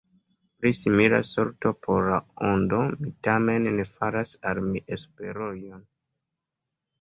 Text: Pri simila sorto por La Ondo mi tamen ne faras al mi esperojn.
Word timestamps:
Pri 0.61 0.69
simila 0.75 1.17
sorto 1.31 1.73
por 1.87 2.01
La 2.11 2.17
Ondo 2.51 2.79
mi 3.03 3.11
tamen 3.29 3.69
ne 3.77 3.87
faras 3.91 4.33
al 4.53 4.63
mi 4.71 4.83
esperojn. 4.99 5.87